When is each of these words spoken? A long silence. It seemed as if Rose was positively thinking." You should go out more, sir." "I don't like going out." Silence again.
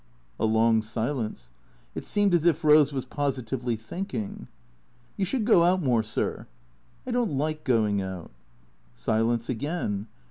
A 0.39 0.45
long 0.47 0.81
silence. 0.81 1.51
It 1.93 2.05
seemed 2.05 2.33
as 2.33 2.43
if 2.47 2.63
Rose 2.63 2.91
was 2.91 3.05
positively 3.05 3.75
thinking." 3.75 4.47
You 5.15 5.25
should 5.25 5.45
go 5.45 5.63
out 5.63 5.83
more, 5.83 6.01
sir." 6.01 6.47
"I 7.05 7.11
don't 7.11 7.37
like 7.37 7.63
going 7.63 8.01
out." 8.01 8.31
Silence 8.95 9.47
again. 9.47 10.07